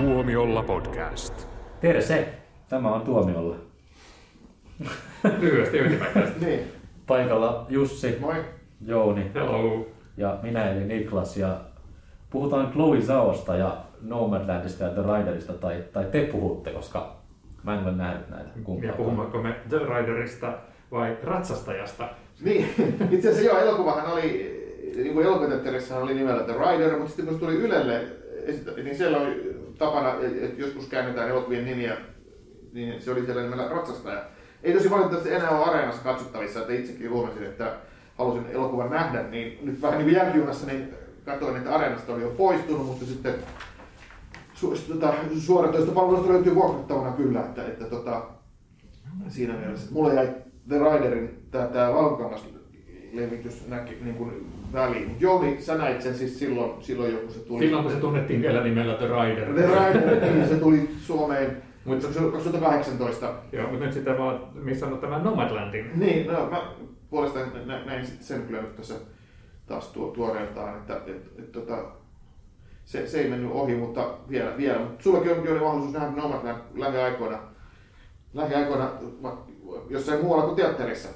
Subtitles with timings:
[0.00, 1.48] Tuomiolla podcast.
[1.80, 2.28] Terse!
[2.68, 3.56] Tämä on Tuomiolla.
[5.38, 6.44] Lyhyesti ytimekkäästi.
[6.44, 6.60] Niin,
[7.06, 8.34] Paikalla Jussi, moi.
[8.86, 9.86] Jouni Hello.
[10.16, 11.36] ja minä eli Niklas.
[11.36, 11.60] Ja
[12.30, 17.16] puhutaan Chloe Zaosta ja Nomadlandista ja The Riderista, tai, tai te puhutte, koska
[17.62, 18.96] mä en ole nähnyt näitä Ja kumpaakaan.
[18.96, 20.52] puhummeko me The Riderista
[20.90, 22.08] vai ratsastajasta?
[22.40, 22.74] Niin,
[23.10, 24.60] itse asiassa joo, elokuvahan oli,
[24.96, 25.26] niin kuin
[26.00, 28.06] oli nimellä The Rider, mutta sitten kun se tuli Ylelle,
[28.84, 29.49] niin siellä oli
[29.80, 31.96] tapana, että joskus käännetään elokuvien nimiä,
[32.72, 34.24] niin se oli siellä nimellä Ratsastaja.
[34.62, 37.72] Ei tosi valitettavasti enää ole areenassa katsottavissa, että itsekin huomasin, että
[38.18, 40.94] halusin elokuvan nähdä, niin nyt vähän niin jälkijunassa niin
[41.24, 43.34] katsoin, että areenasta oli jo poistunut, mutta sitten
[44.88, 48.22] tota, suoratoista palvelusta löytyy vuokrattavana kyllä, että, että tota,
[49.28, 49.92] siinä mielessä.
[49.92, 50.28] Mulla jäi
[50.68, 52.44] The Riderin tää valkokangas
[53.12, 55.16] levitys näki niin kuin väliin.
[55.20, 57.64] Jouni, sä näit sen siis silloin, silloin joku se tuli.
[57.64, 59.54] Silloin kun se tunnettiin vielä nimellä The Rider.
[59.54, 63.34] The Rider, niin se tuli Suomeen Mutta- se oli 2018.
[63.52, 65.90] Joo, mutta nyt sitten vaan missannut tämän Nomadlandin.
[65.94, 66.62] Niin, no mä
[67.10, 68.94] puolestaan nä- näin sitten sen kyllä nyt tässä
[69.66, 71.84] taas tuo, tuoreeltaan, että et, et, et, tota,
[72.84, 74.56] se, se ei mennyt ohi, mutta vielä.
[74.56, 74.78] vielä.
[74.78, 77.38] Mut sullakin on oli mahdollisuus nähdä Nomadland lähiaikoina,
[78.34, 78.90] lähiaikoina
[79.88, 81.08] jossain muualla kuin teatterissa.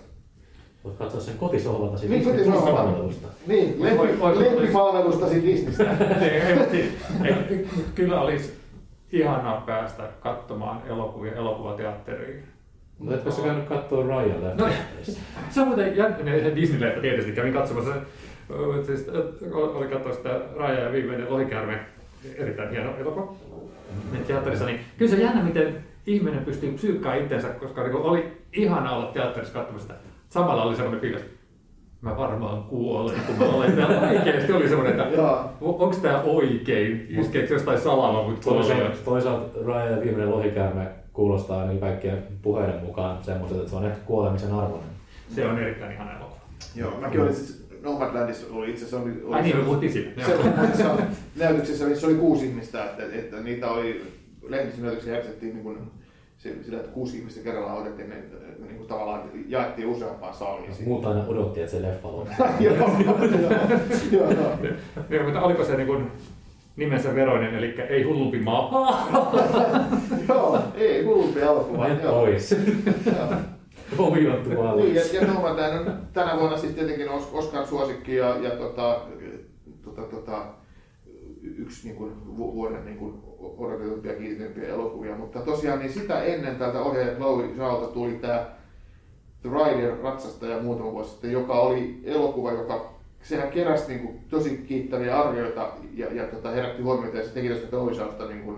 [0.85, 2.83] Voit katsoa sen kotisohvalta Niin, kotisohvalta.
[2.83, 3.29] palvelusta.
[3.47, 5.85] Niin, lempipalvelustasi Disneystä.
[7.25, 8.53] ei, kyllä olisi
[9.13, 12.43] ihanaa päästä katsomaan elokuvia elokuvateatteriin.
[12.99, 14.69] Mutta etkö sä käynyt katsoa Ryan No,
[15.51, 17.33] se on muuten jännittäinen Disney-leffa tietysti.
[17.33, 17.95] Kävin katsomassa,
[18.87, 19.07] siis,
[19.53, 21.81] oli katsoa sitä Raja ja viimeinen lohikäärme,
[22.37, 23.35] erittäin hieno elokuva
[24.13, 28.97] nyt teatterissa, niin kyllä se jännä, miten ihminen pystyy psyykkaamaan itsensä, koska niin oli ihana
[28.97, 30.14] olla teatterissa katsomassa sitä.
[30.35, 31.37] Samalla oli semmoinen fiilis, että
[32.01, 35.51] mä varmaan kuolen, kun mä olen täällä oikeasti oli semmoinen, että Joo.
[35.61, 41.81] onko tämä oikein, iskeekö jostain salalla mut Toisaalta, toisaalta Ryan ja viimeinen lohikäärme kuulostaa ainakin
[41.81, 44.91] kaikkien puheiden mukaan semmoiselta, että se on ehkä kuolemisen arvoinen.
[45.35, 46.41] Se on erittäin ihana elokuva.
[46.77, 49.93] Joo, mäkin olin siis Nomadlandissa, oli itse asiassa oli, oli Ai niin, me se- puhuttiin
[49.93, 50.27] siitä.
[50.27, 50.85] se, se
[51.37, 54.03] näytöksessä, missä oli kuusi ihmistä, että, että niitä oli,
[54.49, 55.79] lehdistönäytöksiä järjestettiin niin kuin,
[56.39, 58.17] se- sillä, että kuusi ihmistä kerrallaan otettiin, ne
[58.67, 60.71] niin kuin tavallaan jaettiin useampaan saliin.
[60.87, 62.47] Muut aina odotti, että se leffa loppuu.
[62.61, 62.77] joo,
[64.13, 64.31] joo,
[65.11, 66.11] joo, oliko se niin kuin
[66.77, 68.71] nimensä veroinen, eli ei hullumpi maa?
[70.29, 71.89] Joo, ei hullumpi elokuva.
[71.89, 72.13] Mene joo.
[72.21, 72.57] pois.
[73.07, 73.29] Joo.
[73.99, 75.57] Omiottu Niin, ja, ja on
[76.13, 79.01] tänä vuonna siis tietenkin Os- Oscar suosikki ja, ja tota,
[79.85, 80.43] tota, tota,
[81.59, 85.17] yksi niin kuin, vu- vuoden niin kuin, odotetumpia kiitetyimpiä elokuvia.
[85.17, 88.51] Mutta tosiaan niin sitä ennen tältä ohjaaja Chloe Zhaolta tuli tämä
[89.43, 94.57] The Rider ratsastaja muutama vuosi sitten, joka oli elokuva, joka sehän keräsi niin kuin, tosi
[94.57, 98.57] kiittäviä arvioita ja, ja tota, herätti huomiota ja se teki tästä Chloe niin kuin,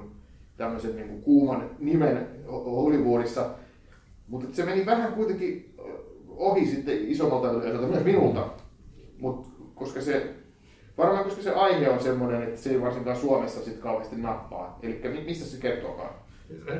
[0.57, 3.51] tämmöisen niin kuin, kuuman nimen Hollywoodissa.
[4.29, 5.75] Mutta se meni vähän kuitenkin
[6.37, 8.49] ohi sitten isommalta yleisöltä, myös minulta.
[9.19, 10.35] Mut, koska se,
[10.99, 14.79] varmaan koska se aihe on semmoinen, että se ei varsinkaan Suomessa sit kauheasti nappaa.
[14.83, 16.11] Eli mistä se kertookaan?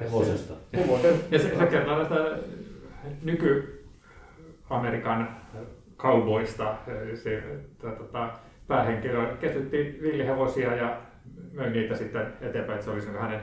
[0.01, 0.55] Hevosesta.
[1.31, 2.39] Ja se, se kertoo tästä
[3.23, 5.29] nyky-Amerikan
[5.99, 6.75] cowboista.
[7.15, 8.31] Se, että, tota,
[8.69, 11.01] päähenkilö kesytti villihevosia ja
[11.53, 13.41] möi niitä sitten eteenpäin, että se olisi niin hänen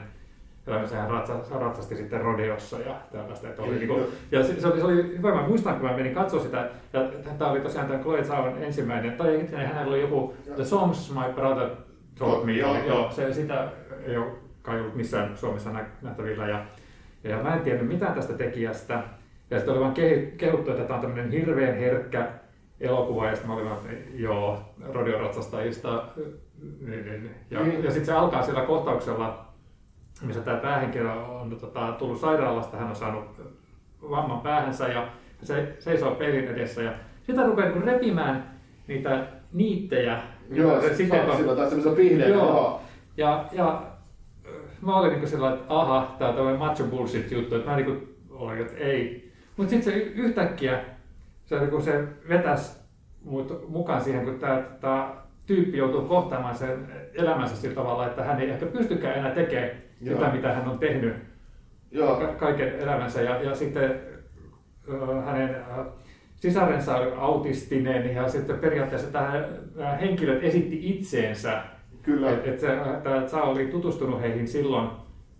[0.66, 0.96] elämänsä.
[0.96, 3.48] Hän ratsa, ratsasti sitten rodeossa ja tällaista.
[3.48, 4.02] Että oli, niin kuin,
[4.32, 7.00] ja se, se, oli, se oli hyvä, mä muistan kun mä menin katsoa sitä, ja
[7.38, 11.32] tämä oli tosiaan tämä Chloe Zhaon ensimmäinen, tai hetkinen, hänellä oli joku The Songs My
[11.34, 11.68] Brother
[12.18, 13.10] Told Me, Joo, oli, joo.
[13.10, 13.68] se, sitä
[14.06, 14.26] ei ole
[14.62, 16.48] kai ollut missään Suomessa nä- nähtävillä.
[16.48, 16.64] Ja,
[17.24, 19.02] ja mä en tiennyt mitään tästä tekijästä.
[19.50, 19.94] Ja sitten oli vaan
[20.36, 22.28] kehuttu, että tämä on tämmöinen hirveän herkkä
[22.80, 23.26] elokuva.
[23.26, 23.78] Ja sitten mä olin vaan,
[24.14, 26.04] joo, radioratsastajista.
[26.80, 27.30] Niin, niin.
[27.50, 27.70] Ja, Mm.
[27.84, 29.44] ja sitten se alkaa sillä kohtauksella,
[30.22, 32.76] missä tämä päähenkilö on tota, tullut sairaalasta.
[32.76, 33.24] Hän on saanut
[34.10, 35.08] vamman päähänsä ja
[35.42, 36.82] se seisoo peilin edessä.
[36.82, 36.92] Ja
[37.22, 38.50] sitä rupeaa niin repimään
[38.86, 40.18] niitä niittejä.
[40.50, 42.24] Joo, se Sitten on- taas semmoisella.
[42.26, 42.38] Joo.
[42.46, 42.80] Joo.
[43.16, 43.82] ja, ja
[44.82, 48.08] mä olin niinku sillä että aha, tää on tämmöinen macho bullshit juttu, että mä niinku
[48.30, 49.32] olin, että ei.
[49.56, 50.80] Mutta sitten se yhtäkkiä,
[51.44, 52.84] se, niinku se vetäs
[53.24, 55.12] mut mukaan siihen, kun tämä tää
[55.46, 59.70] tyyppi joutuu kohtaamaan sen elämänsä sillä tavalla, että hän ei ehkä pystykään enää tekemään
[60.04, 60.18] Joo.
[60.18, 61.14] sitä, mitä hän on tehnyt
[61.90, 62.16] Joo.
[62.16, 63.22] ka- kaiken elämänsä.
[63.22, 64.00] Ja, ja sitten
[64.88, 65.84] ö, hänen ö,
[66.36, 69.44] sisarensa oli autistinen ja sitten periaatteessa tämä
[69.76, 71.62] nämä henkilöt esitti itseensä.
[72.02, 72.30] Kyllä.
[72.30, 72.66] Et, et se,
[73.02, 74.88] tämä Zhao oli tutustunut heihin silloin,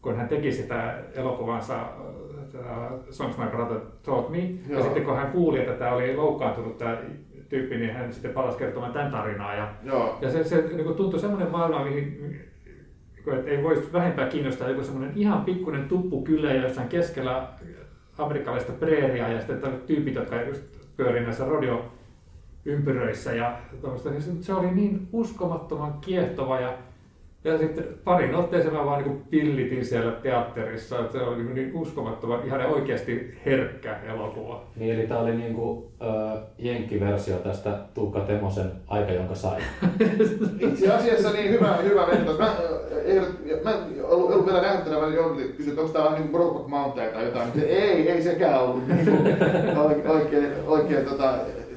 [0.03, 4.39] kun hän teki sitä elokuvansa äh, Songs My Brother Taught Me.
[4.39, 4.83] Ja Joo.
[4.83, 6.97] sitten kun hän kuuli, että tämä oli loukkaantunut tämä
[7.49, 9.55] tyyppi, niin hän sitten palasi kertomaan tämän tarinaa.
[9.55, 10.19] Ja, Joo.
[10.21, 12.41] ja se, se niin tuntui semmoinen maailma, mihin
[13.33, 17.49] että ei voisi vähempää kiinnostaa joku semmoinen ihan pikkuinen tuppukylä jossain keskellä
[18.19, 20.63] amerikkalaista preeriaa ja sitten tyypit, jotka just
[20.97, 21.93] pyörii näissä rodeo
[22.65, 23.59] ympyröissä ja
[24.11, 26.73] niin se oli niin uskomattoman kiehtova ja
[27.45, 31.75] ja sitten parin otteeseen mä vaan niin pillitin siellä teatterissa, että se oli niin, niin
[31.75, 34.63] uskomattoman ihan oikeasti herkkä elokuva.
[34.77, 39.61] Niin, eli tämä oli niin kuin, äh, jenkkiversio tästä Tuukka Temosen Aika, jonka sai.
[40.69, 42.39] Itse asiassa niin hyvä, hyvä vertaus.
[42.39, 42.55] Mä,
[43.05, 43.21] ei,
[43.65, 46.31] mä en ollut, ollut vielä nähnyt tätä, mä joudun kysyä, että onko tämä vähän niin
[46.31, 47.51] kuin Brokeback Mountain tai jotain.
[47.63, 51.35] Ei, ei sekään ollut niin kuin, oikein, oikein tota,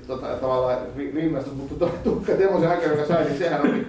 [0.07, 0.77] tota, tavallaan
[1.13, 3.87] rinnastus, mutta Tuukka Temosen Aika, jonka sai, niin sehän oli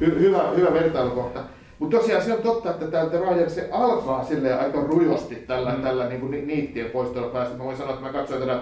[0.00, 1.40] hy, hyvä, hyvä vertailukohta.
[1.78, 5.74] Mutta tosiaan se on totta, että tämä The Rider, se alkaa sille aika rujosti tällä,
[5.74, 5.82] mm.
[5.82, 7.56] tällä niin kuin niittien poistolla päästä.
[7.56, 8.60] Mä voin sanoa, että mä katsoin tätä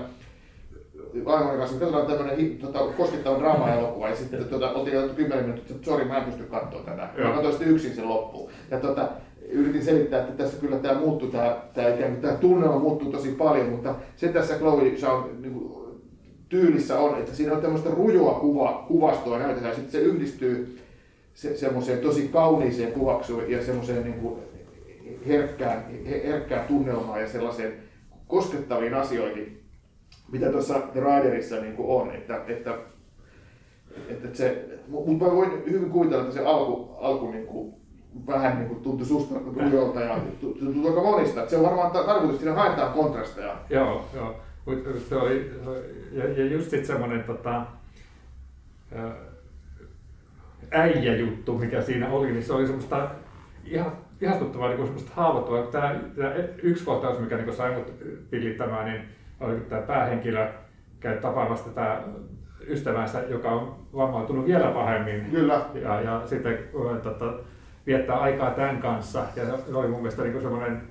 [1.26, 5.90] Aivan kanssa, katsotaan tämmöinen tota, koskettava draama-elokuva ja sitten tota, oltiin jo 10 minuuttia, että
[5.90, 7.08] sori mä en pysty katsoa tätä.
[7.18, 7.28] Joo.
[7.28, 8.50] Mä katsoin sitten yksin sen loppuun.
[8.70, 9.08] Ja tota,
[9.48, 13.28] yritin selittää, että tässä kyllä tämä muuttuu, tämä, tämä, ikään kuin, tämä tunnelma muuttuu tosi
[13.28, 15.84] paljon, mutta se tässä Chloe Shawn niin kuin,
[16.48, 20.78] tyylissä on, että siinä on tämmöistä rujoa kuva, kuvastoa näytetään, ja sitten se yhdistyy
[21.34, 24.40] se, semmoiseen tosi kauniiseen kuvaksuun ja semmoiseen niin kuin
[25.26, 27.72] herkkään, herkkään tunnelmaan ja sellaiseen
[28.28, 29.62] koskettaviin asioihin,
[30.32, 32.14] mitä tuossa The Riderissa niin kuin on.
[32.14, 32.78] Että, että,
[34.08, 37.74] että se, mutta voin hyvin kuvitella, että se alku, alku niin kuin
[38.26, 41.40] vähän niin kuin tuntui susta rujolta ja tuntui aika monista.
[41.40, 43.56] Että se on varmaan tarkoitus, siinä haetaan kontrasteja.
[43.70, 44.34] Joo, joo.
[46.12, 47.66] Ja, ja just sitten semmoinen tota,
[50.70, 53.10] äijäjuttu, mikä siinä oli, niin se oli semmoista
[53.64, 55.62] ihan ihastuttavaa, niin semmoista haavoittavaa.
[55.62, 57.92] Tämä, tämä yksi kohtaus, mikä niin sai mut
[58.30, 59.02] pillittämään, niin
[59.40, 60.48] oli tämä päähenkilö
[61.00, 62.02] käy tapaamassa tätä
[62.68, 65.30] ystävänsä, joka on vammautunut vielä pahemmin.
[65.30, 65.66] Kyllä.
[65.74, 66.58] Ja, ja sitten
[67.02, 67.34] tota,
[67.86, 69.24] viettää aikaa tämän kanssa.
[69.36, 70.82] Ja se oli mun mielestä niin semmoinen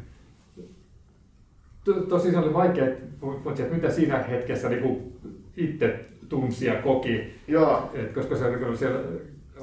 [2.09, 5.13] tosi se oli vaikea, että mitä siinä hetkessä niin
[5.57, 7.33] itse tunsi ja koki.
[7.47, 7.91] Joo.
[7.93, 8.99] Et koska se oli siellä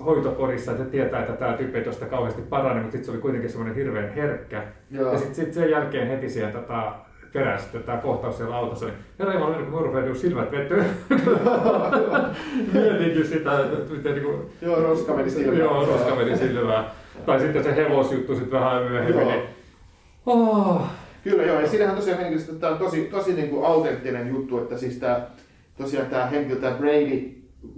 [0.04, 3.50] hoitokorissa, että tietää, että tämä tyyppi ei tuosta kauheasti parane, mutta sitten se oli kuitenkin
[3.50, 4.62] semmoinen hirveän herkkä.
[4.90, 5.12] Joo.
[5.12, 6.92] Ja sitten sit sen jälkeen heti sieltä tota,
[7.32, 10.84] perässä tämä kohtaus siellä autossa, niin herra Jumala, kun minun rupeaa silmät vetyä.
[12.72, 14.36] Mietinkin sitä, että miten niin kuin...
[14.62, 15.58] Joo, roska meni silmään.
[15.58, 16.84] Joo, roska meni silmään.
[17.26, 19.20] tai sitten se hevosjuttu sitten vähän myöhemmin.
[19.20, 19.30] Joo.
[19.30, 19.42] Niin...
[20.26, 20.82] Oh.
[21.24, 24.58] Kyllä joo, ja siinähän tosiaan henkilöstä, että tämä on tosi, tosi niin kuin autenttinen juttu,
[24.58, 25.20] että siis tämä,
[25.78, 27.30] tosiaan tämä henkilö, tämä Brady,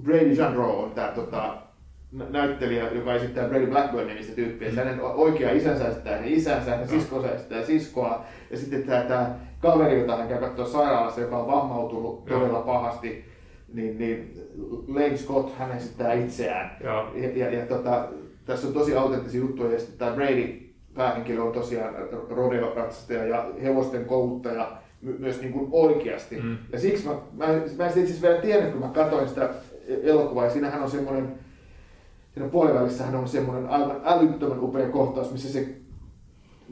[0.03, 1.55] Brady Jean on tämä tota,
[2.13, 4.69] näyttelijä, joka esittää Brady Blackburn nimistä tyyppiä.
[4.69, 4.77] Mm.
[4.77, 8.25] Hänen oikea isänsä esittää hänen isänsä, hänen siskonsa esittää siskoa.
[8.51, 12.39] Ja sitten tämä, tämä kaveri, jota hän käy katsoa sairaalassa, joka on vammautunut Joo.
[12.39, 13.25] todella pahasti,
[13.75, 14.35] niin, niin
[14.89, 16.77] Lane Scott, hän esittää itseään.
[17.15, 18.09] Ja, ja, ja tota,
[18.45, 19.73] tässä on tosi autenttisia juttuja.
[19.73, 20.63] Ja sitten tämä Brady
[20.95, 21.95] päähenkilö on tosiaan
[22.31, 24.73] rodeo-ratsastaja ja hevosten kouluttaja
[25.03, 26.41] my, myös niin kuin oikeasti.
[26.41, 26.57] Mm.
[26.73, 29.51] Ja siksi mä, mä, mä en itse asiassa vielä tiennyt, kun mä katsoin sitä
[30.03, 31.33] elokuvaa, ja siinähän on semmoinen
[32.35, 35.69] siinä puolivälissähän on semmoinen aivan älyttömän upea kohtaus, missä se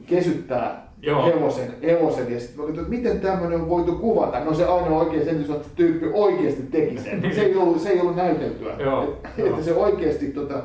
[0.05, 1.25] kesyttää Joo.
[1.25, 4.39] hevosen, hevosen ja sitten että miten tämmöinen on voitu kuvata.
[4.39, 7.21] No se ainoa oikein sen, että tyyppi oikeasti teki sen.
[7.35, 8.75] Se ei ollut, se ei ollut näyteltyä.
[8.79, 10.63] Joo, että, että se oikeasti tota,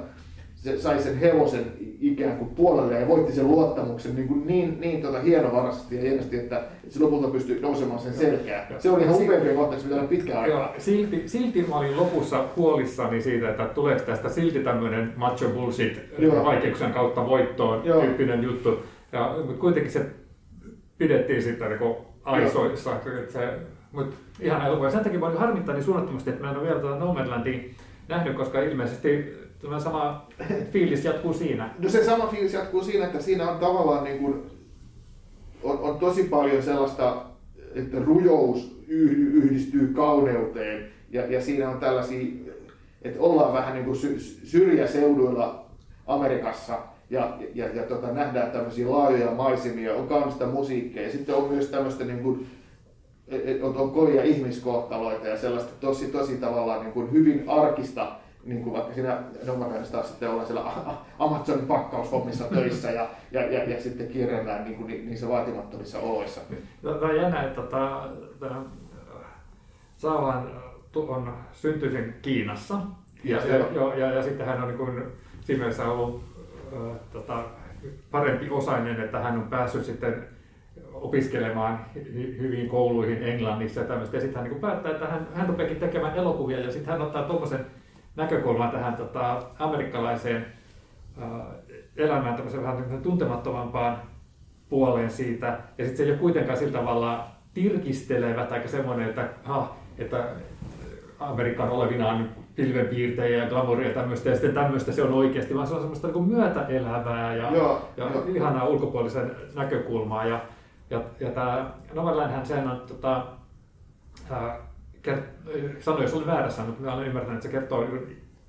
[0.66, 1.64] se sai sen hevosen
[2.00, 6.38] ikään kuin puolelle ja voitti sen luottamuksen niin, kuin niin, niin tota hienovaraisesti ja hienosti,
[6.38, 8.66] että, että se lopulta pystyi nousemaan sen selkeä.
[8.78, 10.75] Se oli ihan upeimpia kohtauksia, mitä pitkään aikaa.
[10.78, 16.00] Silti, silti mä olin lopussa huolissani siitä, että tuleeko tästä silti tämmöinen macho bullshit
[16.44, 18.00] vaikeuksien kautta voittoon Joo.
[18.00, 18.82] tyyppinen juttu.
[19.12, 20.06] Ja, mutta kuitenkin se
[20.99, 21.94] pidettiin sitten niin
[22.25, 22.96] aisoissa.
[22.96, 23.52] Että se,
[23.92, 24.90] mutta ihan elokuva.
[24.90, 27.58] Sen takia mä olin harmittani suunnattomasti, että mä en ole vielä tuota Nomadlandia
[28.08, 30.26] nähnyt, koska ilmeisesti Tämä sama
[30.73, 31.75] fiilis jatkuu siinä.
[31.78, 34.42] No se sama fiilis jatkuu siinä, että siinä on tavallaan niin kuin,
[35.62, 37.23] on, on tosi paljon sellaista,
[37.75, 40.87] että rujous yhdistyy kauneuteen.
[41.11, 42.26] Ja, ja siinä on tällaisia,
[43.02, 43.99] että ollaan vähän niin kuin
[44.44, 45.66] syrjäseuduilla
[46.06, 46.78] Amerikassa.
[47.11, 51.02] Ja, ja, ja tota, nähdään tämmöisiä laajoja maisemia, on kaunista musiikkia.
[51.02, 52.46] Ja sitten on myös tämmöistä niin kuin,
[53.28, 58.12] e, e, on, on kovia ihmiskohtaloita ja sellaista tosi, tosi tavallaan niin kuin hyvin arkista
[58.47, 60.73] niin kuin vaikka siinä Nomadlandissa taas sitten ollaan siellä
[61.19, 66.41] Amazonin pakkaushommissa töissä ja, ja, ja, ja sitten kierrellään niin kuin niissä vaatimattomissa oloissa.
[66.83, 68.09] Tämä on jännä, että tota,
[69.97, 70.50] Saalan
[70.95, 72.79] on syntyisin Kiinassa
[73.25, 75.03] ja, ja, ja, ja, ja sitten hän on niin kuin,
[75.41, 76.25] siinä mielessä ollut
[76.73, 77.45] äh, tota,
[78.11, 80.25] parempi osainen, että hän on päässyt sitten
[80.93, 84.17] opiskelemaan hy- hyviin kouluihin Englannissa ja tämmöistä.
[84.17, 87.23] Ja sitten hän niin päättää, että hän, hän rupeakin tekemään elokuvia ja sitten hän ottaa
[87.23, 87.67] tuommoisen
[88.16, 90.46] näkökulman tähän tota, amerikkalaiseen
[91.23, 91.30] äh,
[91.96, 93.99] elämään tämmöisen vähän tuntemattomampaan
[94.68, 95.46] puoleen siitä.
[95.78, 100.25] Ja sitten se ei ole kuitenkaan sillä tavalla tirkistelevä tai semmoinen, että, ha, että
[101.18, 105.75] Amerikan olevinaan pilvenpiirtejä ja glamouria ja tämmöistä, ja sitten tämmöistä se on oikeasti, vaan se
[105.75, 108.25] on semmoista niin myötäelävää ja, Joo, ja joo.
[108.28, 110.26] ihanaa ulkopuolisen näkökulmaa.
[110.26, 110.40] Ja,
[110.90, 113.26] ja, ja tämä Novelandhän sehän on tota,
[114.30, 114.58] ää,
[115.06, 117.84] kert- sano jos olen väärässä, mutta minä olen ymmärtänyt, että se kertoo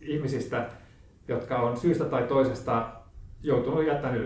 [0.01, 0.65] ihmisistä,
[1.27, 2.85] jotka on syystä tai toisesta
[3.43, 4.17] joutunut jättämään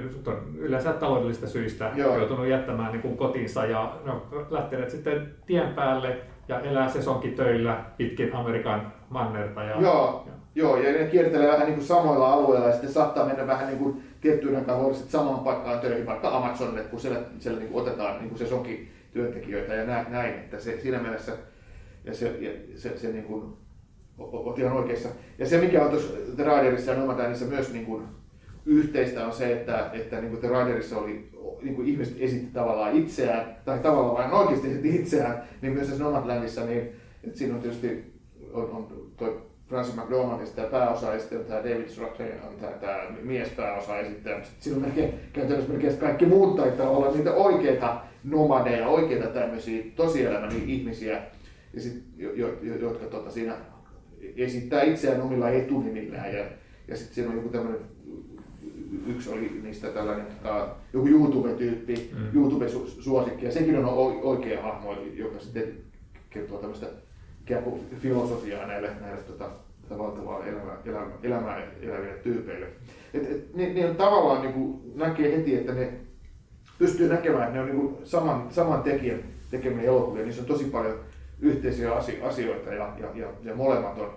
[0.58, 2.18] yleensä taloudellisista syistä Joo.
[2.18, 7.84] joutunut jättämään niin kuin kotinsa ja ne on lähteneet sitten tien päälle ja elää sesonkitöillä
[7.98, 9.64] pitkin Amerikan mannerta.
[9.64, 13.26] Ja, Joo, ja, joo, ja ne kiertelee vähän niin kuin samoilla alueilla ja sitten saattaa
[13.26, 17.20] mennä vähän niin kuin tiettyyn aikaan vuodessa sitten samaan paikkaan töihin, vaikka Amazonille, kun siellä,
[17.40, 21.00] siellä niin kuin otetaan niin kuin se sonki työntekijöitä ja nä- näin, että se, siinä
[21.00, 21.32] mielessä
[22.04, 23.44] ja se, ja se, se niin kuin,
[24.18, 25.10] olet ihan oikeassa.
[25.38, 28.04] Ja se mikä on tuossa The Riderissa ja Nomadanissa myös niin kuin
[28.66, 31.30] yhteistä on se, että, että niin kuin The Riderissa oli,
[31.62, 36.04] niin kuin ihmiset esitti tavallaan itseään, tai tavallaan vain oikeasti esitti itseään, niin myös tässä
[36.04, 36.90] Nomadlandissa, niin
[37.24, 38.12] että siinä on tietysti
[38.54, 42.98] on, on toi Francis McDormandista tämä pääosa ja sitten tämä David Stratton on tämä, tämä
[43.22, 44.44] miespääosa esittäjä.
[44.44, 49.84] Sitten siinä on melkein, käytännössä melkein kaikki muut taitaa olla niitä oikeita nomadeja, oikeita tämmöisiä
[49.96, 51.22] tosielämän ihmisiä,
[51.74, 53.56] ja sit, jo, jo, jo- jotka tota, siinä
[54.36, 56.34] esittää itseään omilla etunimillään.
[56.34, 56.46] Ja,
[56.88, 57.82] ja sitten siinä on joku tämmöinen,
[59.08, 62.40] yksi oli niistä tällainen tota, joku YouTube-tyyppi, Mm.
[62.40, 63.86] YouTube-suosikki, ja sekin on
[64.24, 65.74] oikea hahmo, joka sitten
[66.30, 66.88] kertoo tämmöistä
[68.00, 69.50] filosofiaa näille, näille tota,
[69.98, 72.68] valtavaa elämää, elämää, elämää eläville tyypeille.
[73.14, 75.94] Et, et, ne, ne on tavallaan niin kuin, näkee heti, että ne
[76.80, 79.20] pystyy näkemään, että ne on niin kuin saman, saman tekijän
[79.52, 80.24] tekemiä elokuvia.
[80.24, 80.96] Niissä on tosi paljon
[81.42, 84.10] yhteisiä asio- asioita ja, ja, ja, ja molemmat on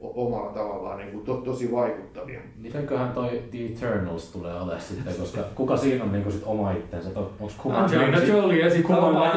[0.00, 2.40] omalla tavallaan niin kuin to, tosi vaikuttavia.
[2.56, 7.10] Mitenköhän toi The Eternals tulee olemaan sitten, koska kuka siinä on niinku sit oma itsensä?
[7.62, 9.30] Kumail Angelina Jolie esittää oma-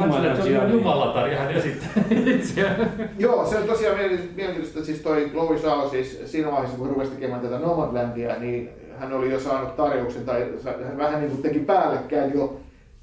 [0.00, 1.88] Angelina Jolie on jumalatar ja hän esittää
[2.36, 2.92] itseään.
[3.18, 6.94] Joo, se on tosiaan mielen- mielenkiintoista, siis toi Chloe Zhao siis siinä vaiheessa, kun hän
[6.96, 10.46] rupesi tekemään tätä Nomadlandia, niin hän oli jo saanut tarjouksen, tai
[10.84, 12.56] hän vähän niin kuin teki päällekkäin jo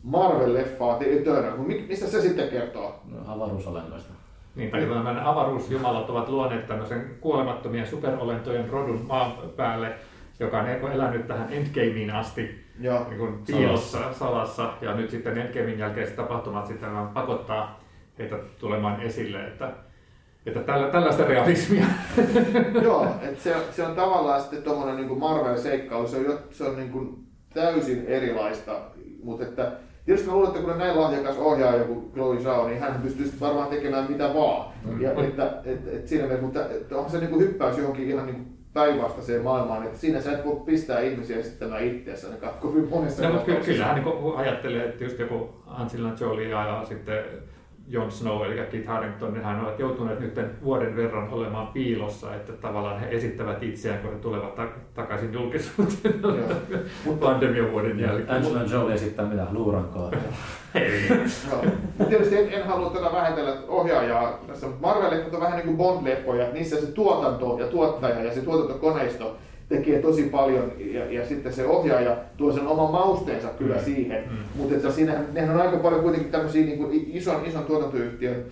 [0.03, 1.57] Marvel-leffaa The Eternal.
[1.57, 3.01] Mistä se sitten kertoo?
[3.11, 4.13] No, avaruusolennoista.
[4.55, 9.93] Niin, tai nämä avaruusjumalat ovat luoneet tämmöisen kuolemattomien superolentojen rodun maan päälle,
[10.39, 13.05] joka on elänyt tähän Endgameen asti Joo.
[13.09, 17.79] niin kuin piilossa, salassa, ja nyt sitten Endgamein jälkeiset tapahtumat sitten pakottaa
[18.19, 19.71] heitä tulemaan esille, että,
[20.45, 21.85] että tällä, tällaista realismia.
[22.83, 26.91] Joo, että se, se on tavallaan sitten tuommoinen niin Marvel-seikkailu, se on, se on niin
[26.91, 28.79] kuin täysin erilaista,
[29.23, 29.71] mutta että
[30.05, 33.31] Tietysti mä luulen, että kun on näin lahjakas ohjaaja kuin Chloe Zhao, niin hän pystyy
[33.41, 34.73] varmaan tekemään mitä vaan.
[34.85, 35.01] Mm.
[35.01, 38.25] Ja, että, et, et siinä mielessä, mutta että onhan se niin kuin hyppäys johonkin ihan
[38.25, 42.87] niin kuin päinvastaiseen maailmaan, että siinä sä et voi pistää ihmisiä esittämään itseänsä ainakaan kovin
[42.89, 43.83] monessa No, mutta ky- tapauksessa.
[43.83, 47.23] kyllähän niin ajattelee, että just joku Angelina Jolie ja sitten
[47.87, 52.53] Jon Snow eli Kit Harington, niin hän ovat joutuneet nyt vuoden verran olemaan piilossa, että
[52.53, 56.21] tavallaan he esittävät itseään, kun he tulevat ta- takaisin julkisuuteen
[57.05, 58.31] Mutta- pandemian vuoden jälkeen.
[58.31, 59.47] Angelina Jolie esittää mitä?
[59.51, 60.11] Luurankoa.
[61.51, 61.63] Joo.
[61.97, 65.77] Mut Tietysti en, en halua tätä vähätellä ohjaajaa tässä, mutta Marvel-leffat on vähän niin kuin
[65.77, 69.37] Bond-leffoja, niissä se tuotanto ja tuottaja ja se tuotantokoneisto
[69.77, 73.81] tekee tosi paljon ja, ja sitten se ohjaaja tuo sen oman mausteensa kyllä Mm.
[73.81, 74.23] siihen.
[74.29, 74.37] Mm.
[74.55, 78.43] Mutta että siinähän, nehän on aika paljon kuitenkin tämmöisiä niin kuin ison, ison tuotantoyhtiön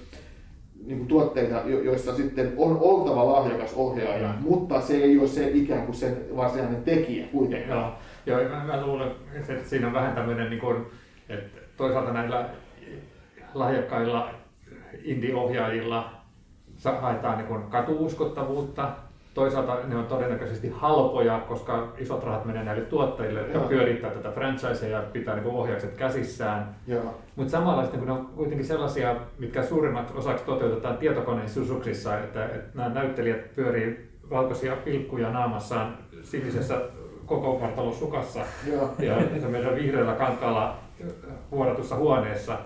[0.85, 4.33] niin kuin tuotteita, jo- joissa sitten on oltava lahjakas ohjaaja, Mm.
[4.41, 7.93] mutta se ei ole se ikään kuin sen varsinainen tekijä kuitenkaan.
[8.25, 10.77] Joo, joo mä, mä luulen, että siinä on vähän tämmöinen, niin kuin,
[11.29, 12.49] että toisaalta näillä
[13.53, 14.29] lahjakkailla
[15.03, 16.11] indie-ohjaajilla
[17.01, 18.89] haetaan niin katuuskottavuutta,
[19.33, 23.67] toisaalta ne on todennäköisesti halpoja, koska isot rahat menee näille tuottajille, jotka Joo.
[23.67, 26.75] pyörittää tätä franchisea ja pitää niin ohjaukset käsissään.
[27.35, 32.45] Mutta samalla sitten, kun ne on kuitenkin sellaisia, mitkä suurimmat osaksi toteutetaan tietokoneen susuksissa, että,
[32.45, 36.81] että nämä näyttelijät pyörii valkoisia pilkkuja naamassaan sinisessä
[37.25, 38.39] koko vartalon sukassa
[38.71, 38.93] Joo.
[38.99, 40.75] ja meidän vihreällä kankaalla
[41.51, 42.57] vuodatussa huoneessa,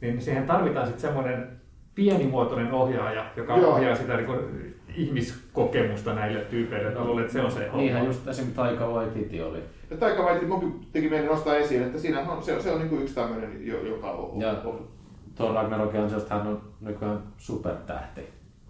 [0.00, 1.48] niin siihen tarvitaan sitten semmoinen
[1.94, 3.70] pienimuotoinen ohjaaja, joka Joo.
[3.70, 6.90] ohjaa sitä niin kuin ihmiskokemusta näille tyypeille.
[6.94, 7.76] Mä luulen, että se on se homma.
[7.76, 8.46] Niinhän just esim.
[8.54, 9.58] Taika Waititi oli.
[9.90, 12.78] Ja Taika Waititi munkin teki mieli nostaa esiin, että siinä on, se, on- se on
[12.78, 14.88] niin kuin yksi tämmöinen, jo- joka on, Ja- on,
[15.34, 18.20] Thor Ragnarokin ansiosta hän on nykyään supertähti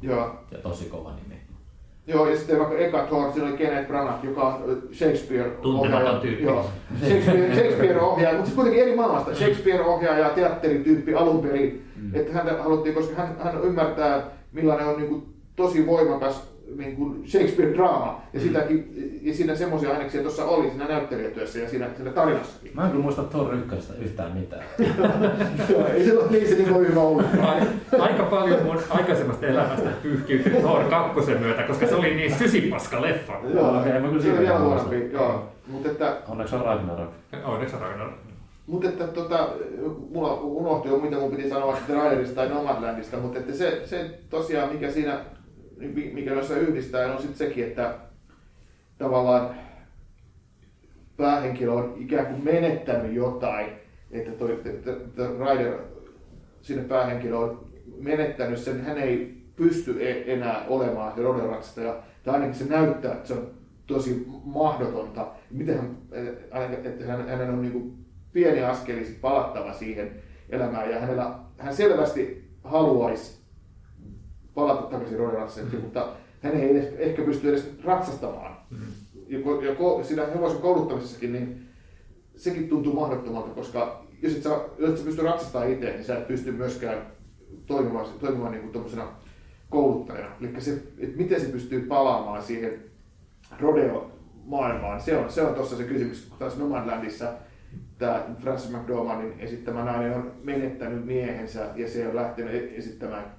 [0.03, 0.37] joo.
[0.51, 1.41] ja tosi kova nimi.
[2.07, 6.43] Joo, ja sitten vaikka eka Thor, siinä oli Kenneth Branagh, joka on Shakespeare Tuntematon tyyppi.
[6.45, 6.67] Joo,
[6.99, 9.35] Shakespeare, Shakespeare ohjaaja, mutta siis kuitenkin eri maailmasta.
[9.35, 11.85] Shakespeare ohjaaja, teatterityyppi alun perin.
[11.97, 12.11] Mm.
[12.15, 17.25] Että häntä haluttiin, koska hän, hän ymmärtää, millainen on niin kuin, tosi voimakas niin kuin
[17.27, 18.21] Shakespeare-draama.
[18.33, 22.71] Ja, sitäkin, ja siinä semmoisia aineksia tuossa oli siinä näyttelijätyössä ja siinä, siinä tarinassakin.
[22.75, 24.63] Mä en kyllä muista Thor 1 yhtään mitään.
[25.71, 27.27] Joo, ei se ole niin se niin hyvä ollut.
[27.43, 33.03] Ai- Aika paljon mun aikaisemmasta elämästä pyyhkiytyi Thor 2 myötä, koska se oli niin sysipaska
[33.03, 33.33] leffa.
[33.55, 35.11] Joo, okei, mä kyllä on siitä vielä huonompi.
[35.13, 35.49] Joo.
[35.67, 37.11] Mutta että, Onneksi on Ragnarok.
[37.45, 38.15] Onneksi Ragnarok.
[38.67, 39.49] mutta että tota,
[40.11, 44.11] mulla unohtui jo, mitä mun piti sanoa sitten Riderista tai Nomadlandista, mutta että se, se
[44.31, 45.21] tosiaan, mikä siinä,
[45.93, 47.95] mikä noissa yhdistää, on sitten sekin, että
[48.99, 49.55] tavallaan
[51.17, 53.67] päähenkilö on ikään kuin menettänyt jotain,
[54.11, 54.61] että toi
[55.17, 55.79] Rider,
[56.63, 57.67] sinne päähenkilö on
[57.99, 63.29] menettänyt sen, hän ei pysty e- enää olemaan se roderatsastaja, tai ainakin se näyttää, että
[63.29, 63.51] se on
[63.87, 65.27] tosi mahdotonta.
[65.51, 65.97] Miten
[66.51, 72.45] hän, että hän, hänen on niin pieni askeli palattava siihen elämään, ja hänellä, hän selvästi
[72.65, 73.44] haluaisi
[74.55, 76.09] palata takaisin roderatsastajaksi, mutta
[76.43, 78.57] hän ei edes, ehkä pysty edes ratsastamaan.
[79.29, 81.69] Ja, ko- ja ko- siinä hevosen kouluttamisessakin, niin
[82.37, 86.19] sekin tuntuu mahdottomalta, koska jos et sä, jos et sä pysty ratsastamaan itse, niin sä
[86.19, 87.07] et pysty myöskään
[87.67, 88.85] toimimaan, toimimaan niin kuin
[89.71, 90.31] kouluttajana.
[90.41, 92.83] Eli se, että miten se pystyy palaamaan siihen
[93.61, 96.27] rodeo-maailmaan, se on, se on tuossa se kysymys.
[96.29, 97.33] Kun taas Nomadlandissa
[97.99, 103.34] tämä Francis McDormandin esittämä nainen on menettänyt miehensä ja se on lähtenyt esittämään,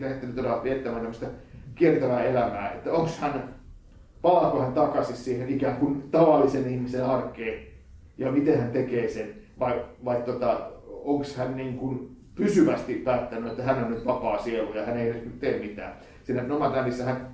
[0.00, 1.26] lähtenyt todella viettämään tämmöistä
[1.74, 2.72] kiertävää elämää.
[2.72, 3.54] Että onko hän,
[4.22, 7.66] palaako hän takaisin siihen ikään kuin tavallisen ihmisen arkeen
[8.18, 13.62] ja miten hän tekee sen, vai, vai tota, onko hän niin kuin pysyvästi päättänyt, että
[13.62, 15.92] hän on nyt vapaa sielu ja hän ei nyt tee mitään.
[16.24, 17.28] Siinä Nomadlandissa hän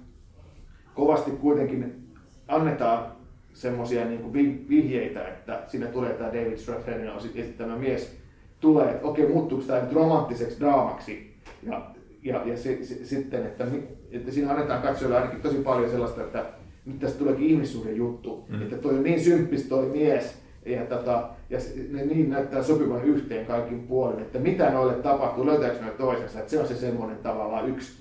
[0.95, 2.09] kovasti kuitenkin
[2.49, 3.07] annetaan
[3.55, 4.33] semmoisia niin kuin
[4.69, 8.17] vihjeitä, että sinne tulee tämä David Strathairnin esittämä mies,
[8.61, 11.94] tulee, että okei, muuttuuko tämä nyt romanttiseksi draamaksi, ja,
[12.25, 13.67] ja, ja se, se, sitten, että,
[14.11, 16.45] että siinä annetaan katsojille ainakin tosi paljon sellaista, että
[16.85, 18.63] nyt tästä tuleekin ihmissuuden juttu, mm.
[18.63, 21.59] että toi on niin symppis toi mies, ja, tota, ja
[21.91, 26.51] ne niin näyttää sopivan yhteen kaikin puolin, että mitä noille tapahtuu, löytääkö ne toisensa, että
[26.51, 27.93] se on se semmoinen tavallaan yksi,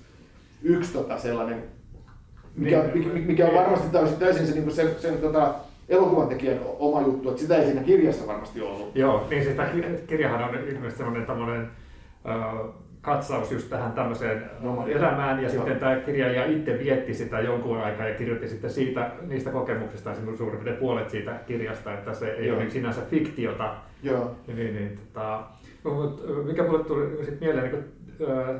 [0.62, 1.62] yksi tota sellainen
[2.56, 2.98] mikä, Niin.
[2.98, 5.54] mikä, mikä on varmasti täysin, täysin se, niin sen, sen tota,
[5.88, 8.96] elokuvan tekijän oma juttu, että sitä ei siinä kirjassa varmasti ollut.
[8.96, 11.68] Joo, niin siis tämä kir- kirjahan on ilmeisesti semmoinen tämmöinen
[12.28, 12.54] äh,
[13.04, 18.08] katsaus just tähän tämmöiseen No, elämään, ja sitten tämä kirjailija itse vietti sitä jonkun aikaa
[18.08, 22.56] ja kirjoitti sitten siitä, niistä kokemuksista suurin piirtein puolet siitä kirjasta, että se ei Joo.
[22.56, 24.36] ole sinänsä fiktiota, Joo.
[24.46, 25.42] niin, niin, niin tota,
[25.84, 27.84] mut, mikä mulle tuli sit mieleen, niin
[28.18, 28.56] kun, äh,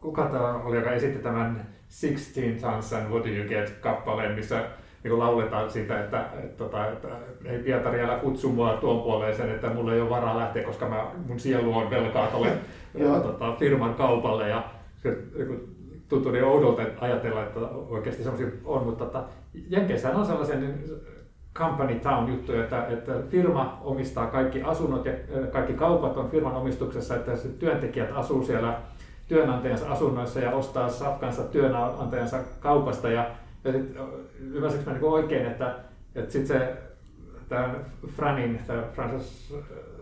[0.00, 1.66] kuka tämä oli, joka esitti tämän
[2.00, 4.64] 16 Tons and What Do You Get kappaleen, missä
[5.08, 7.08] niin kuin lauletaan siitä, että, että, että, että
[7.44, 11.06] ei Pietari älä kutsu mua tuon puoleeseen, että mulla ei ole varaa lähteä, koska mä,
[11.28, 12.52] mun sielu on velkaa tuolle
[13.22, 14.48] tota, firman kaupalle.
[14.48, 14.64] Ja
[14.96, 15.76] se niin
[16.08, 19.24] tuntuu niin oudolta että ajatella, että oikeasti semmoisia on, mutta tota,
[19.68, 20.74] Jenkeissähän on sellaisen niin
[21.54, 25.12] company town juttuja, että, että firma omistaa kaikki asunnot ja
[25.52, 28.80] kaikki kaupat on firman omistuksessa, että se työntekijät asuu siellä
[29.28, 33.08] työnantajansa asunnoissa ja ostaa safkansa työnantajansa kaupasta.
[33.08, 33.30] Ja,
[33.64, 34.02] ja sit, ö,
[34.54, 35.74] ymmärsinkö mä niin oikein, että,
[36.14, 36.76] että sitten se
[37.48, 37.76] tämän
[38.16, 39.54] Franin, tämä Francis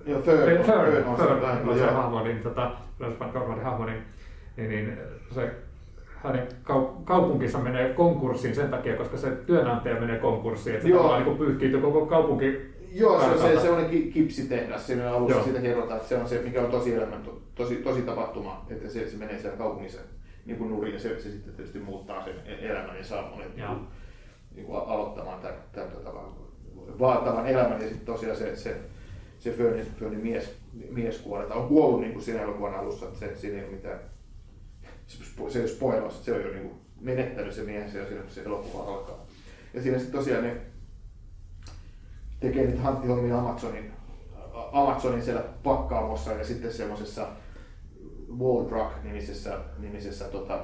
[0.07, 0.63] Joo, Third.
[0.65, 1.23] Third, on se
[1.71, 4.03] on se hahmo, niin tota, Francis Dormanin hahmo, niin,
[4.57, 4.99] niin, niin
[5.35, 5.51] se
[6.17, 11.03] hänen kau- kaupunkinsa menee konkurssiin sen takia, koska se työnantaja menee konkurssiin, että se Joo.
[11.03, 13.21] tavallaan niin pyyhkiytyy koko kaupunki Joo,
[13.61, 15.45] se on se, ki- kipsitehdas siinä alussa, Joo.
[15.45, 18.89] siitä kerrotaan, että se on se, mikä on tosi elämän, to- tosi, tosi tapahtuma, että
[18.89, 20.01] se, se menee siellä kaupungissa
[20.47, 23.69] niin kuin nurin ja se, se sitten tietysti muuttaa sen elämän ja saa monet niin
[23.69, 23.87] kuin,
[24.55, 26.13] niin kuin aloittamaan tämän, tämän tota,
[26.99, 28.77] vaativan elämän ja sitten tosiaan se, se,
[29.39, 30.57] se Fernin, Fernin mies,
[30.91, 31.61] mies kuoletaan.
[31.61, 34.01] On kuollut niin kuin siinä elokuvan alussa, että se, siinä ei ole mitään,
[35.07, 38.23] se, se ei ole spoilaus, se on jo niin kuin menettänyt se miehensä jo siinä,
[38.23, 39.27] kun se elokuva alkaa.
[39.75, 40.57] Ja siinä sitten tosiaan ne
[42.41, 43.93] tekee niitä hanttihommia Amazonin,
[44.73, 47.29] Amazonin siellä pakkaamossa ja sitten semmoisessa
[48.39, 50.59] Wall Rock-nimisessä nimisessä, tota,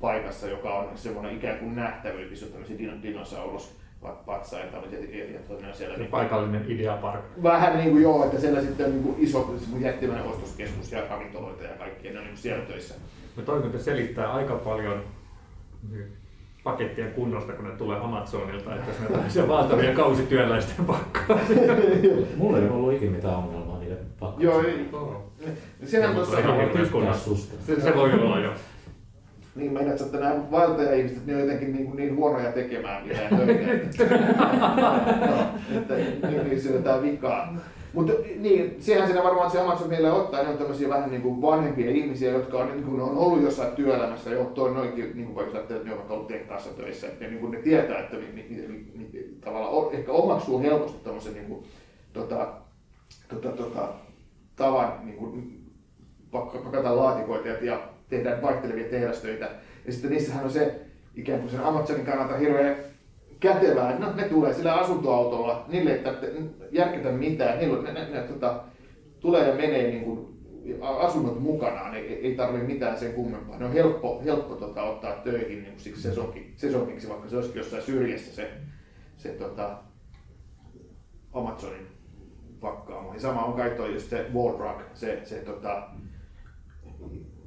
[0.00, 5.40] paikassa, joka on semmoinen ikään kuin nähtävyys, missä on tämmöisiä dino- dinosaurus-patsaita ja, ja, ja
[5.48, 7.24] on siellä se niin, paikallinen ideapark.
[7.42, 11.64] vähän niin kuin joo, että siellä sitten on niin kuin iso jättimäinen ostoskeskus ja ravintoloita
[11.64, 12.94] ja kaikkea, ne on niin kuin siellä töissä.
[13.36, 15.04] Me toiminta selittää aika paljon
[15.90, 16.06] niin,
[16.64, 21.38] pakettien kunnosta, kun ne tulee Amazonilta, että jos ne tämmöisiä valtavia kausityöläisten pakkaa.
[22.36, 23.69] Mulla ei ollut ikinä mitään ongelmaa
[24.20, 24.90] pakkaamiseen.
[24.92, 25.10] joo,
[25.42, 27.24] ei, sehän tykkään kunnossa.
[27.24, 27.54] susta.
[27.66, 28.50] Se, se voi olla jo.
[29.54, 33.72] Niin meinaat, että nämä vaeltaja-ihmiset ne on jotenkin niin, niin huonoja tekemään mitään töitä.
[33.72, 34.04] että,
[35.30, 35.94] no, että
[36.28, 37.56] niin, niin se on jotain vikaa.
[37.92, 41.42] Mutta niin, sehän siinä varmaan se Amazon meillä ottaa, ne on tämmöisiä vähän niin kuin
[41.42, 45.36] vanhempia ihmisiä, jotka on, niin kuin, on ollut jossain työelämässä jo, toi noinkin, niin kuin
[45.36, 48.34] vaikka että ne ovat ollut tehtaassa töissä, että ne, niin kuin ne tietää, että niin,
[48.34, 51.64] niin, niin, niin, tavallaan ehkä omaksuu helposti tämmöisen niin kuin,
[52.12, 52.48] tota,
[53.28, 53.88] tota, tota,
[54.60, 55.60] tavan niin kuin,
[56.30, 59.50] pakata laatikoita ja, tehdään vaihtelevia tehdastöitä.
[59.86, 60.80] Ja sitten niissähän on se
[61.14, 62.76] ikään kuin sen Amazonin kannalta hirveän
[63.40, 66.32] kätevää, no ne tulee sillä asuntoautolla, niille ei tarvitse
[66.72, 68.60] järketä mitään, niillä ne, ne, ne, tota,
[69.20, 70.26] tulee ja menee niin kuin
[70.80, 73.58] asunnot mukanaan, ei, ei tarvitse mitään sen kummempaa.
[73.58, 77.82] Ne on helppo, helppo tota, ottaa töihin niin siksi sesonki, sesonkiksi, vaikka se olisikin jossain
[77.82, 78.50] syrjässä se,
[79.16, 79.78] se tota,
[81.32, 81.86] Amazonin
[82.60, 83.14] pakkaamo.
[83.14, 85.88] Ja sama on kai toi just se Wallrock, se, se tota,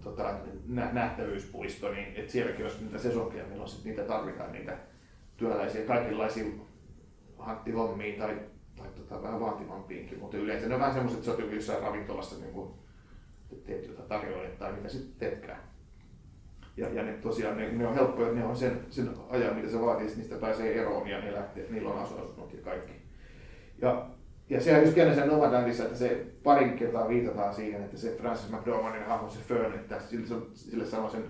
[0.03, 0.35] tota,
[0.91, 4.77] nähtävyyspuisto, niin että sielläkin olisi niitä sesonkeja, milloin sit niitä tarvitaan, niitä
[5.37, 6.45] työläisiä, kaikenlaisia
[7.37, 8.39] hanttihommiin tai,
[8.75, 12.53] tai tota, vähän vaativampiinkin, mutta yleensä ne on vähän semmoiset, että sä jossain ravintolassa niin
[12.53, 12.73] kuin,
[13.65, 15.59] teet jotain tarjoilijat tai mitä sitten teetkään.
[16.77, 19.81] Ja, ja ne tosiaan, ne, ne on helppoja, ne on sen, sen ajan, mitä se
[19.81, 22.93] vaatii, niistä pääsee eroon ja ne lähtee, niillä on asunnot ja kaikki.
[23.81, 24.09] Ja,
[24.53, 28.15] ja se on just jännä sen Nomadlandissa, että se parin kertaa viitataan siihen, että se
[28.21, 31.23] Francis McDormandin hahmo, se Fern, että sille, sille sanoo sen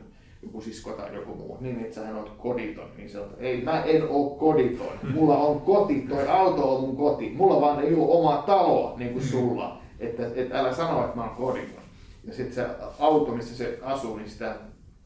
[0.44, 3.84] joku sisko tai joku muu, niin että sähän oot koditon, niin se on, ei mä
[3.84, 8.12] en oo koditon, mulla on koti, toi auto on mun koti, mulla vaan ei ole
[8.12, 11.84] oma talo niin kuin sulla, että, että älä sano, että mä oon koditon.
[12.24, 12.66] Ja sitten se
[13.00, 14.56] auto, missä se asuu, niin sitä,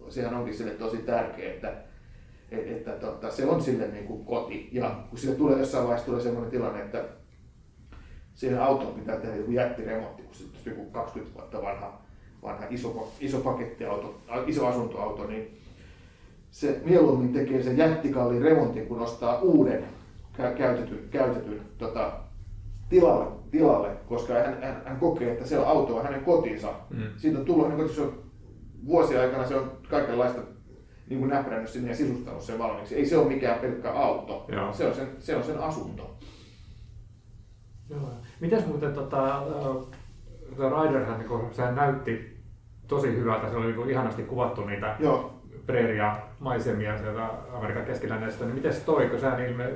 [0.09, 1.73] sehän onkin sille tosi tärkeä, että,
[2.51, 4.69] että, että totta, se on sille niin kuin koti.
[4.71, 7.03] Ja kun sille tulee jossain vaiheessa tulee sellainen tilanne, että
[8.37, 12.07] siihen autoon pitää tehdä joku jättiremontti, kun on joku 20 vuotta vanha
[12.43, 15.57] vanha iso, iso pakettiauto, iso asuntoauto, niin
[16.51, 19.83] se mieluummin tekee sen jättikalliin remontin, kun ostaa uuden
[20.57, 22.11] käytetyn, käytetyn tota,
[22.89, 26.73] tilalle, tilalle, koska hän, hän, hän, kokee, että se auto on hänen kotinsa.
[26.89, 27.03] Mm.
[27.17, 28.23] Siitä on tullut, niin se on
[28.85, 30.41] vuosien aikana se on kaikenlaista
[31.09, 32.95] niin kuin näprännyt sinne ja sisustanut sen valmiiksi.
[32.95, 36.17] Ei se ole mikään pelkkä auto, se on sen, se on sen asunto.
[37.89, 38.09] Joo.
[38.39, 39.43] Mitäs muuten tota,
[40.55, 42.37] The Riderhän, niin sehän näytti
[42.87, 45.33] tosi hyvältä, se oli niin ihanasti kuvattu niitä Joo.
[45.65, 49.73] preeria maisemia sieltä Amerikan keskilänneestä, niin miten toi, kun sä niin me,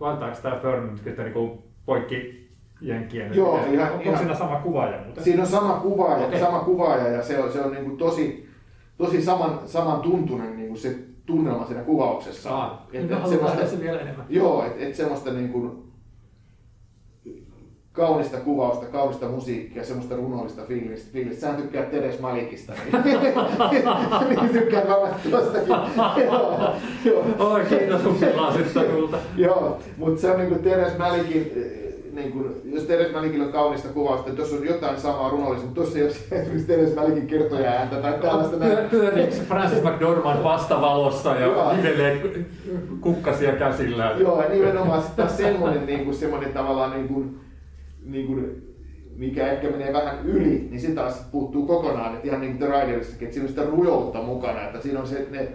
[0.00, 3.34] valtaako tämä Fern sitten niin poikki jenkkien?
[3.34, 5.24] Joo, on, ihan, onko ihan, siinä sama kuvaaja muuten?
[5.24, 6.40] Siinä on sama kuvaaja, okay.
[6.40, 8.48] sama kuvaaja ja se on, se on niin kuin tosi,
[8.96, 12.58] tosi saman, saman tuntunen niin kuin se tunnelma siinä kuvauksessa.
[12.58, 14.26] Ah, et, et semmoista, se vielä enemmän.
[14.28, 15.89] Joo, että et semmoista niin kuin,
[17.92, 21.12] kaunista kuvausta, kaunista musiikkia, semmoista runollista fiilistä.
[21.12, 21.40] fiilistä.
[21.40, 23.20] Sä tykkää Teres Malikista, niin,
[24.40, 25.74] niin tykkään varmasti tuostakin.
[27.38, 28.16] Oi, kiitos sun
[29.36, 31.52] Joo, mutta se on niinku Teres Malikin,
[32.12, 35.80] niin kuin, jos Teres Malikilla on kaunista kuvausta, että tuossa on jotain samaa runollista, mutta
[35.80, 38.56] tuossa ei ole esimerkiksi Teres Malikin kertoja ääntä tai tällaista.
[38.90, 42.44] Pyöriikö Francis McDormand vastavalossa ja nivelee
[43.00, 44.14] kukkasia käsillä?
[44.18, 47.40] Joo, ja nimenomaan sitten semmoinen, niin kuin, semmoinen tavallaan niin kuin,
[48.10, 48.62] niin kuin,
[49.16, 52.80] mikä ehkä menee vähän yli, niin sitä taas puuttuu kokonaan, että ihan niin kuin The
[52.80, 55.48] Riderissakin, että siinä on sitä rujoutta mukana, että siinä on, se, ne,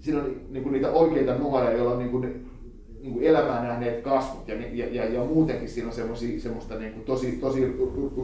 [0.00, 2.50] siinä on niin kuin niitä oikeita nuoria, joilla on niin kuin,
[3.02, 5.94] niin kuin elämää nähneet kasvot ja, ja, ja, ja muutenkin siinä on
[6.38, 7.76] semmoista niin kuin tosi, tosi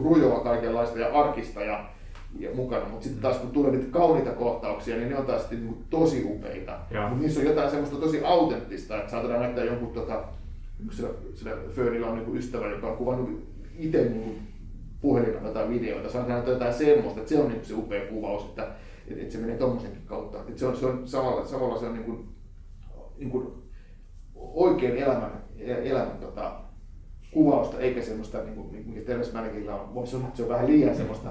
[0.03, 1.89] rujoa kaikenlaista ja arkista ja,
[2.39, 5.65] ja mukana, mutta sitten taas kun tulee niitä kauniita kohtauksia, niin ne on taas niin
[5.65, 6.79] kuin tosi upeita.
[7.09, 10.23] Mutta niissä on jotain semmoista tosi autenttista, että saadaan näyttää jonkun tota,
[10.91, 13.29] sillä, sillä Fernillä on niin ystävä, joka on kuvannut
[13.77, 14.39] itse niin
[15.01, 18.67] puhelimella tai videoita, se on jotain semmoista, että se on niin se upea kuvaus, että,
[19.07, 20.39] että, että se menee tuommoisenkin kautta.
[20.39, 22.27] Että se on, se on samalla, samalla se on niin kuin,
[23.17, 23.47] niin kuin
[24.35, 26.51] oikein elämän, elämän tota,
[27.31, 30.67] kuvausta, eikä semmoista, niin kuin, mikä Terves Mälkillä on, voisi sanoa, että se on vähän
[30.67, 31.29] liian semmoista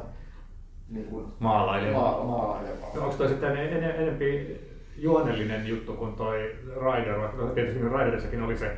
[0.88, 2.18] niin kuin, maalailevaa.
[2.18, 2.90] Ma- maalailevaa.
[2.90, 4.60] Onko toi sitten en, enempi
[4.96, 8.76] juonellinen juttu kuin toi Rider, tietysti Riderissakin oli se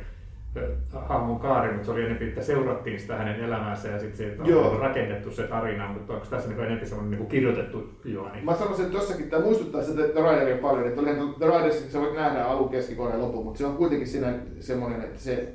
[0.93, 4.77] hahmon kaari, mutta se oli enemmän, että seurattiin sitä hänen elämäänsä ja sitten on Joo.
[4.77, 8.41] rakennettu se tarina, mutta onko tässä niin enemmän semmoinen niin kirjoitettu juoni?
[8.41, 11.99] Mä sanoisin, että tossakin tämä muistuttaa sitä The Rideria paljon, että olihan The Riderissa sä
[11.99, 15.53] voit nähdä alun, keskikoneen lopun, mutta se on kuitenkin siinä semmoinen, että se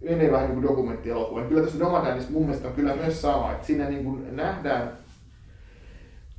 [0.00, 1.44] menee vähän niin kuin dokumenttielokuva.
[1.44, 4.92] Kyllä tässä Nomadlandissa mun mielestä on kyllä myös sama, että siinä niin kuin nähdään,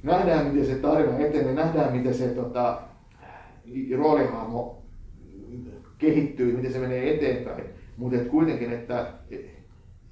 [0.03, 2.81] nähdään, miten se tarina etenee, nähdään, miten se tota,
[3.97, 4.83] roolihahmo
[5.97, 7.72] kehittyy, miten se menee eteenpäin.
[7.97, 9.13] Mutta et kuitenkin, että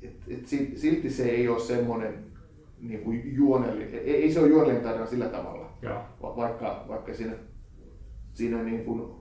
[0.02, 2.26] et, et silti se ei ole semmoinen
[2.82, 5.70] niin kuin juonellinen, ei, ei se ole juonellinen tarina sillä tavalla.
[6.22, 7.34] Va- vaikka, vaikka siinä,
[8.34, 9.12] siinä niin kuin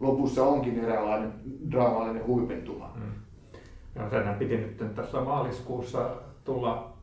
[0.00, 1.32] lopussa onkin eräänlainen
[1.70, 2.92] draamallinen huipentuma.
[2.96, 3.12] Mm.
[3.96, 6.96] Joo, senhän piti nyt tässä maaliskuussa tulla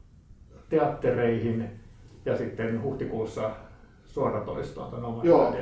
[0.69, 1.69] teattereihin
[2.25, 3.51] ja sitten huhtikuussa
[4.05, 4.91] suoratoistoon
[5.23, 5.53] Joo.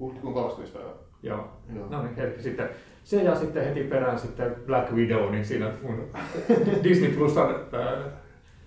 [0.00, 0.78] Huhtikuun 30.
[0.78, 0.92] päivä.
[1.22, 1.48] Joo.
[1.74, 1.86] Joo.
[1.90, 2.68] No niin, eli sitten
[3.04, 6.06] se ja sitten heti perään sitten Black Widow, niin siinä mun
[6.84, 8.12] Disney Plusan äh,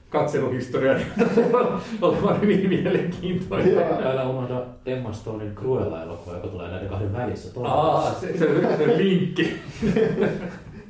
[0.09, 1.07] katseluhistoria niin
[2.01, 3.73] olevan hyvin mielenkiintoinen.
[3.73, 4.01] Joo.
[4.03, 7.59] Älä unohda Emma Stonein Cruella-elokuva, joka tulee näiden kahden välissä.
[7.63, 9.59] Aa, se, se, se linkki.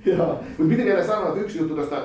[0.05, 2.01] Joo, mutta piti vielä sanoa, että yksi juttu tuosta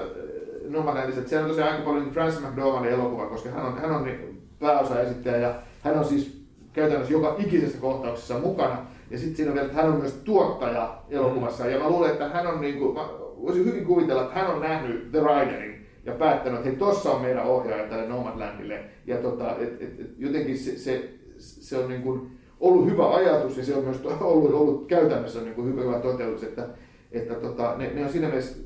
[0.69, 4.05] Nomadlandista, että siellä on tosiaan aika paljon Francis McDormandin elokuva, koska hän on, hän on
[4.05, 8.79] niin pääosaesittäjä ja hän on siis käytännössä joka ikisessä kohtauksessa mukana.
[9.11, 11.67] Ja sitten siinä on vielä, että hän on myös tuottaja elokuvassa.
[11.67, 13.09] Ja mä luulen, että hän on, niin kuin, mä
[13.43, 17.23] voisin hyvin kuvitella, että hän on nähnyt The Riderin ja päättänyt, että hei, tossa on
[17.23, 18.85] meidän ohjaaja tälle Nomadlandille.
[19.07, 23.57] Ja tota, et, et, et, jotenkin se, se, se on niin kuin ollut hyvä ajatus
[23.57, 26.69] ja se on myös ollut, ollut käytännössä niin kuin hyvä, hyvä toteutus, että,
[27.13, 28.59] että tota, ne, ne on siinä mielessä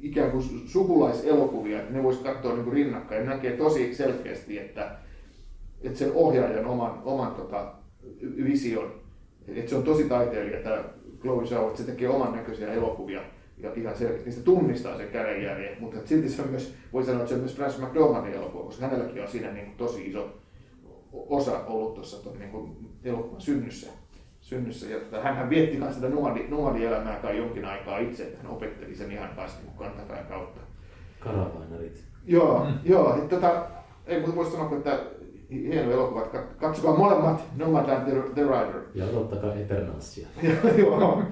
[0.00, 4.90] ikään kuin sukulaiselokuvia, että ne voisi katsoa niin kuin rinnakkain ja näkee tosi selkeästi, että,
[5.82, 7.72] että sen ohjaajan oman, oman tota,
[8.44, 8.92] vision,
[9.54, 10.84] että se on tosi taiteilija tämä
[11.20, 13.20] Chloe Zhao, että se tekee oman näköisiä elokuvia
[13.58, 17.28] ja ihan selkeästi niistä tunnistaa sen kädenjäljen, mutta silti se on myös, voi sanoa, että
[17.28, 20.38] se on myös Francis McDormandin elokuva, koska hänelläkin on siinä niin kuin tosi iso
[21.12, 23.90] osa ollut tuossa niin kuin elokuvan synnyssä.
[24.40, 24.86] synnyssä.
[24.86, 28.94] Ja tota, hänhän vietti myös sitä nomadi, nomadielämää kai jonkin aikaa itse, että hän opetteli
[28.94, 30.60] sen ihan kanssa niin kantapään kautta.
[31.20, 32.04] Karavainarit.
[32.24, 32.78] Joo, mm.
[32.84, 33.16] joo.
[33.16, 33.66] Et, tota,
[34.06, 35.00] ei muuta voisi sanoa, että
[35.50, 36.20] hieno elokuva.
[36.20, 38.80] Kat- Katsokaa molemmat Nomadland The, The Rider.
[38.94, 40.26] Ja odottakaa Eternalsia.
[40.78, 41.22] joo,